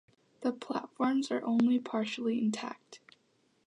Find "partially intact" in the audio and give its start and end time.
1.77-2.99